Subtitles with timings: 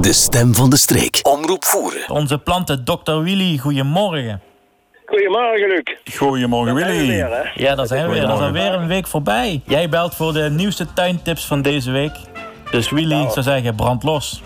[0.00, 1.18] De stem van de streek.
[1.22, 2.10] Omroep voeren.
[2.10, 3.12] Onze planten, Dr.
[3.12, 4.40] Willy, goedemorgen.
[5.06, 6.14] Goedemorgen, Luc.
[6.16, 7.14] Goedemorgen, Daar zijn we Willy.
[7.16, 7.50] weer, hè?
[7.54, 8.26] Ja, daar zijn we weer.
[8.26, 9.60] Dat is alweer een week voorbij.
[9.64, 12.12] Jij belt voor de nieuwste tuintips van deze week.
[12.70, 14.42] Dus Willy, ik zou zeggen, brand los.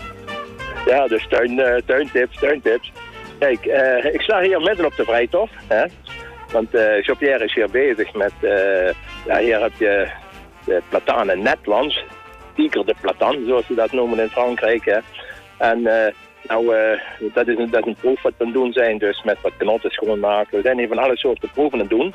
[0.85, 2.91] Ja, dus tuin, eh, tuintips, tuintips.
[3.39, 5.49] Kijk, eh, ik sta hier midden op de Vrijtof.
[5.67, 5.85] Hè?
[6.51, 8.31] Want eh Jean-Pierre is hier bezig met...
[8.41, 8.93] eh,
[9.25, 10.07] ja, hier heb je
[10.65, 12.03] de platanen Netlands.
[12.55, 14.85] Tiger de platan, zoals ze dat noemen in Frankrijk.
[14.85, 14.97] Hè?
[15.57, 16.13] En eh,
[16.47, 16.99] nou, eh,
[17.33, 18.97] dat, is een, dat is een proef wat we aan het doen zijn.
[18.97, 20.57] Dus met wat knotten schoonmaken.
[20.57, 22.13] We zijn hier van alle soorten proeven aan het doen.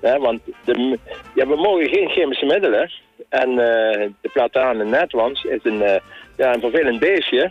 [0.00, 0.18] Hè?
[0.18, 0.98] Want de,
[1.34, 2.90] we mogen geen chemische middelen.
[3.28, 6.00] En eh, de platanen Netlands is een,
[6.36, 7.50] ja, een vervelend beestje.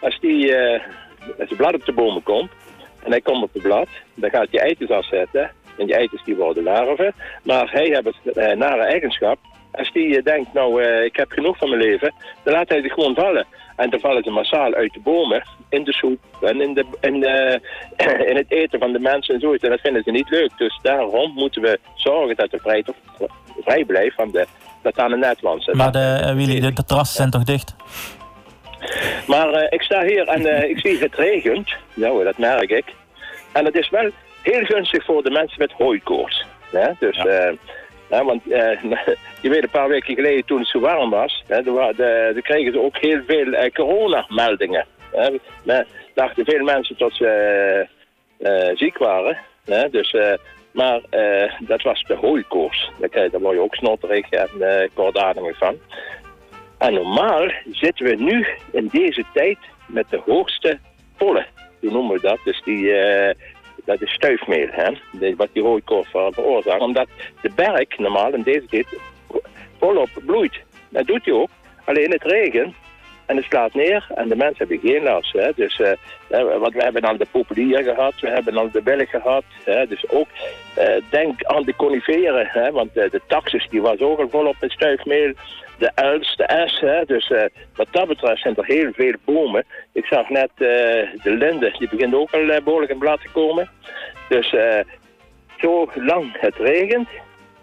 [0.00, 0.56] Als die
[1.38, 2.50] als de blad op de bomen komt
[3.02, 5.50] en hij komt op het blad, dan gaat hij eitjes afzetten.
[5.78, 7.14] En die eitjes die worden larven.
[7.42, 9.38] Maar hij heeft het nare eigenschap.
[9.72, 12.82] Als die eh, denkt, nou eh, ik heb genoeg van mijn leven, dan laat hij
[12.82, 13.46] zich gewoon vallen.
[13.76, 17.24] En dan vallen ze massaal uit de bomen, in de soep en in, de, in,
[17.24, 19.64] eh, in het eten van de mensen en zoiets.
[19.64, 20.50] En dat vinden ze niet leuk.
[20.56, 22.84] Dus daarom moeten we zorgen dat de vrij,
[23.60, 24.46] vrij blijft van de
[24.82, 25.66] platanen netlands.
[25.66, 27.74] Maar de, Willy, de, de terrassen zijn toch dicht?
[29.26, 31.72] Maar ik sta hier en ik zie het regent.
[31.94, 32.84] Nou, dat merk ik.
[33.52, 34.10] En het is wel
[34.42, 36.44] heel gunstig voor de mensen met hooikoorts.
[36.70, 36.90] Hè?
[36.98, 37.52] Dus, eh,
[38.10, 38.82] want eh,
[39.42, 42.42] je weet, een paar weken geleden toen het zo warm was, hè, wa- de, toen
[42.42, 44.86] kregen ze ook heel veel eh, coronameldingen.
[45.12, 45.82] Hè?
[46.14, 47.26] Dachten veel mensen dat ze
[48.38, 49.38] eh, ziek waren.
[49.64, 49.88] Hè?
[49.90, 50.14] Dus,
[50.72, 51.00] maar
[51.60, 52.90] dat was de hooikoorts.
[52.98, 55.76] Daar, krijg- daar word je ook snotterig en uh, kortademig van.
[56.78, 60.78] En normaal zitten we nu in deze tijd met de hoogste
[61.16, 61.46] pollen.
[61.80, 62.38] Hoe noemen we dat?
[62.44, 62.92] Dus die,
[63.84, 64.92] dat is stuifmeel, hè?
[65.36, 66.80] Wat die hooikoorts ver- veroorzaakt.
[66.80, 67.08] Omdat
[67.40, 68.86] de berk normaal in deze tijd
[69.78, 70.60] volop bloeit.
[70.88, 71.48] Dat doet hij ook.
[71.84, 72.74] Alleen het regent
[73.30, 75.32] en het slaat neer en de mensen hebben geen last.
[75.32, 75.50] Hè?
[75.54, 79.44] Dus, eh, want we hebben al de populier gehad, we hebben al de willig gehad.
[79.64, 79.86] Hè?
[79.86, 80.28] Dus ook
[80.74, 82.70] eh, denk aan de coniferen, hè?
[82.70, 85.32] want eh, de taxus die was ook al volop met stuifmeel.
[85.78, 87.04] De els, de es, hè?
[87.04, 87.32] dus
[87.74, 89.64] wat dat betreft zijn er heel veel bomen.
[89.92, 93.70] Ik zag net de linde, die begint ook al eh, behoorlijk in blad te komen.
[94.28, 94.80] Dus eh,
[95.58, 97.08] zolang het regent,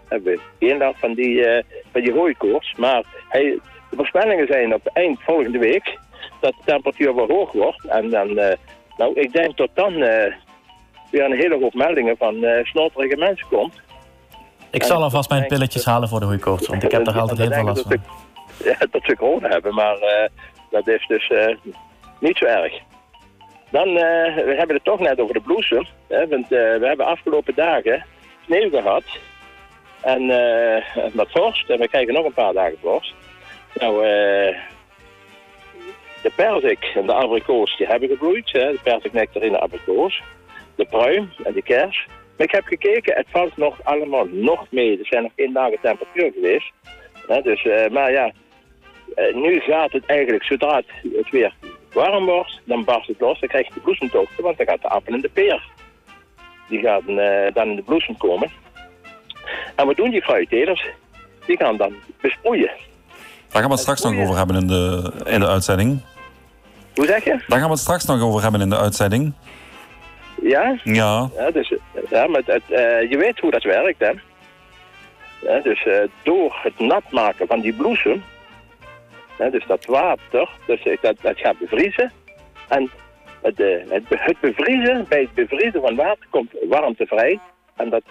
[0.08, 2.74] hebben we geen last van die, eh, van die hooikoorts.
[2.76, 3.58] Maar hij,
[3.90, 5.98] de voorspellingen zijn op eind volgende week
[6.40, 7.84] dat de temperatuur weer hoog wordt.
[7.84, 8.56] En dan, eh,
[8.96, 10.32] nou, ik denk dat dan eh,
[11.10, 13.80] weer een hele hoop meldingen van snotterige mensen komt.
[14.70, 17.52] Ik zal alvast mijn pilletjes halen voor de hooikoorts, want ik heb daar altijd heel
[17.52, 17.96] veel last van.
[18.64, 20.28] Ja, dat ze corona hebben, maar
[20.70, 21.32] dat is dus
[22.20, 22.72] niet zo erg.
[23.70, 25.86] Dan, we hebben het toch net over de bloesem.
[26.08, 28.04] Hè, want we hebben afgelopen dagen
[28.44, 29.04] sneeuw gehad.
[30.00, 31.70] En eh wat vorst.
[31.70, 33.14] En we krijgen nog een paar dagen vorst.
[33.74, 34.56] Nou, eh,
[36.22, 38.52] de perzik en de abrikoos die hebben gebloeid.
[38.52, 40.22] Hè, de perziknectarine abrikoos.
[40.74, 42.06] De pruim en de kers.
[42.36, 44.98] Maar ik heb gekeken, het valt nog allemaal nog mee.
[44.98, 46.72] Er zijn nog één dagen temperatuur geweest.
[47.26, 48.32] Hè, dus, eh, maar ja,
[49.32, 51.54] nu gaat het eigenlijk, zodra het, weer
[51.92, 53.40] warm wordt, dan barst het los.
[53.40, 55.62] Dan krijg je de bloesemtochten, want dan gaat de appel en de peer.
[56.68, 57.02] Die gaan
[57.52, 58.50] dan in de bloesem komen.
[59.78, 60.86] En wat doen die fruittelers?
[61.46, 62.70] Die gaan dan besproeien.
[63.48, 66.00] Daar gaan we het straks nog over hebben in de, in de uitzending.
[66.94, 67.30] Hoe zeg je?
[67.30, 69.32] Daar gaan we het straks nog over hebben in de uitzending.
[70.42, 70.76] Ja?
[70.84, 71.74] Ja, Ja, dus,
[72.10, 74.12] ja maar het, eh, je weet hoe dat werkt, hè?
[75.40, 78.24] Ja, dus eh, door het nat maken van die bloesem,
[79.36, 82.12] hè, dus dat water, dus dat, dat gaat bevriezen.
[82.68, 82.90] En
[83.42, 87.38] het, eh, het, het bevriezen, bij het bevriezen van water komt warmte vrij.
[87.76, 88.02] En dat,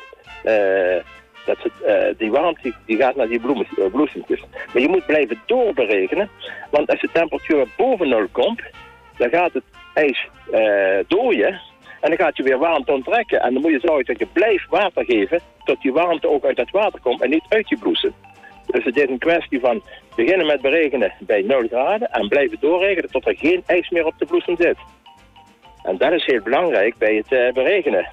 [1.47, 4.43] dat eh, die warmte die, gaat naar die bloemen, eh, bloesemtjes.
[4.73, 6.29] Maar je moet blijven doorberekenen,
[6.71, 8.61] want als de temperatuur boven nul komt,
[9.17, 9.63] dan gaat het
[9.93, 11.61] ijs eh dooien.
[12.01, 13.41] En dan gaat je weer warmte onttrekken.
[13.41, 16.57] En dan moet je zorgen dat je blijft water geven, tot die warmte ook uit
[16.57, 18.13] het water komt en niet uit je bloesem.
[18.65, 19.83] Dus het is een kwestie van
[20.15, 24.13] beginnen met berekenen bij 0 graden en blijven doorrekenen tot er geen ijs meer op
[24.17, 24.77] de bloesem zit.
[25.83, 28.07] En dat is heel belangrijk bij het berekenen.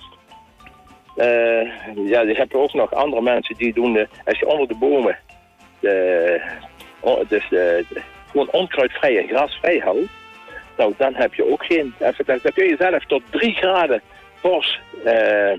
[1.17, 1.63] Eh,
[2.07, 5.19] ja, je hebt ook nog andere mensen die doen, als je onder de bomen
[5.81, 6.41] de,
[7.29, 8.01] dus de, de-
[8.31, 10.09] gewoon onkruidvrij grasvrij houdt,
[10.77, 14.01] nou dan heb je ook geen, even, dan, kun je zelf tot 3 graden
[14.35, 15.59] fors eh, eh,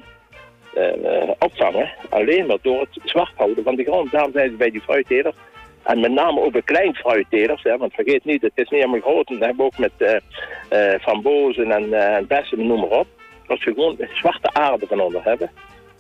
[1.40, 4.12] opvangen, alleen maar door het zwart houden van de grond.
[4.12, 5.36] Daarom zijn ze bij die fruittelers,
[5.84, 9.28] en met name ook bij kleinfruittelers, hè, want vergeet niet, het is niet helemaal groot,
[9.30, 10.22] en dat hebben we ook met
[10.70, 13.08] eh frambozen en bessen, noem maar op.
[13.48, 15.52] Als je gewoon zwarte aarde van onder hebben,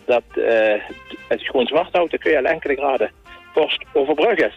[0.05, 0.81] dat eh,
[1.29, 3.11] als je gewoon zwart houdt, dan kun je al enkele graden
[3.53, 4.51] vorst overbruggen.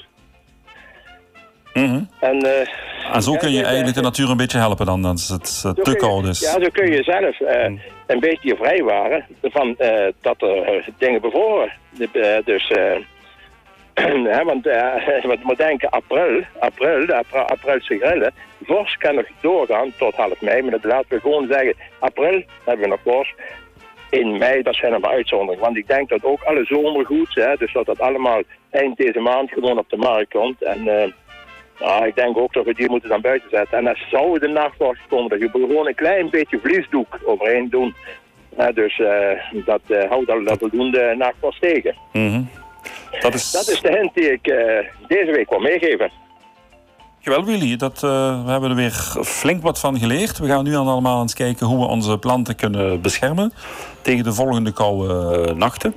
[1.74, 2.00] Mhm.
[2.20, 2.68] En, eh,
[3.14, 5.48] En zo kun je eigenlijk de eh, natuur een beetje helpen dan, als het eh,
[5.48, 6.40] zo te koud is.
[6.40, 7.72] Ja, zo kun je zelf eh,
[8.06, 11.72] een beetje vrijwaren van eh, dat er eh, dingen bevroren.
[12.12, 12.72] Eh, dus,
[14.26, 14.64] eh, want
[15.22, 20.40] wat moet denken, april, april, de april, aprilse grillen, vorst kan nog doorgaan tot half
[20.40, 23.34] mei, maar dat laten we gewoon zeggen, april hebben we nog vorst.
[24.10, 25.64] In mei, dat zijn er maar uitzonderingen.
[25.64, 29.50] Want ik denk dat ook alle zomergoed, hè, dus dat dat allemaal eind deze maand
[29.50, 30.62] gewoon op de markt komt.
[30.62, 33.78] En eh, ik denk ook dat we die moeten dan buiten zetten.
[33.78, 37.94] En als zou de nachtwacht komen, dat je gewoon een klein beetje vliesdoek overheen doen.
[38.74, 41.94] Dus eh, dat houdt al dat voldoende nachtwacht tegen.
[42.12, 42.40] Mhm.
[43.20, 46.10] Dat is, Dat is de hint die ik eh, deze week wil meegeven.
[47.20, 47.76] Geweldig, Willy.
[47.76, 48.92] Dat, eh, we hebben er weer
[49.24, 50.38] flink wat van geleerd.
[50.38, 53.52] We gaan nu allemaal eens kijken hoe we onze planten kunnen beschermen
[54.02, 55.94] tegen de volgende koude eh, nachten.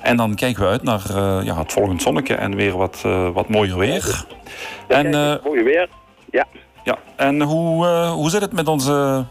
[0.00, 1.02] En dan kijken we uit naar
[1.44, 3.02] ja, het volgende zonnetje en weer wat,
[3.32, 4.24] wat mooier weer.
[4.88, 5.88] En, eh, Mooi weer.
[6.30, 6.46] Ja.
[6.84, 9.24] ja, en hoe, hoe zit het met onze,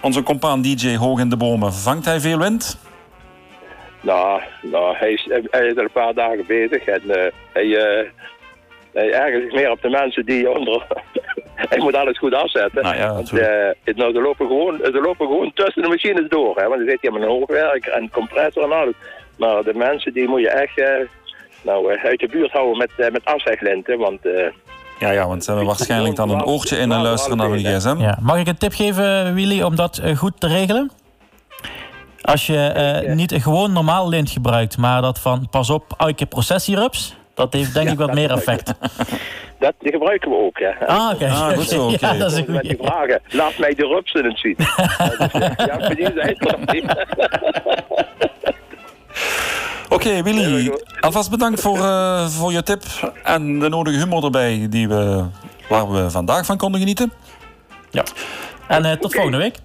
[0.00, 1.72] onze compaan DJ Hoog in de Bomen?
[1.72, 2.78] Vangt hij veel wind?
[4.04, 8.08] Nou, nou hij, is, hij is er een paar dagen bezig en eh, hij, eh
[8.92, 10.86] hij ergert zich meer op de mensen die onder...
[11.70, 12.82] hij moet alles goed afzetten.
[12.82, 13.50] Nou ja, want, natuurlijk.
[13.52, 16.56] eh, het- nou, ze, lopen gewoon, ze lopen gewoon tussen de machines door.
[16.56, 18.94] Hè, want er zit hier met een hoogwerker en compressor en alles.
[19.38, 21.06] Maar de mensen die moet je echt
[21.62, 23.98] nou, uit de buurt houden met, met afzeglinten.
[23.98, 24.46] Want eh,
[24.98, 27.96] Ja, ja, want ze hebben waarschijnlijk dan een oortje in en luisteren naar hun gsm.
[27.98, 28.18] Ja.
[28.22, 30.90] Mag ik een tip geven, Willy, om dat goed te regelen?
[32.24, 36.26] Als je eh, niet een gewoon normaal lint gebruikt, maar dat van pas op, elke
[36.26, 38.74] processierups, dat heeft denk ik wat meer effect.
[39.58, 40.58] dat gebruiken we ook.
[40.58, 40.86] Hè.
[40.86, 41.26] Ah, oké.
[41.28, 42.06] Ah, goed zo, oké.
[42.06, 42.90] Ja, dat is een Met die goeie.
[42.92, 44.56] vragen, laat mij de rupsen eens zien.
[45.56, 46.84] Ja, ja, het niet.
[49.88, 52.82] Oké, Willy, alvast bedankt voor, eh, voor je tip
[53.22, 55.24] en de nodige humor erbij die we,
[55.68, 57.12] waar we vandaag van konden genieten.
[58.68, 59.56] En eh, tot volgende week.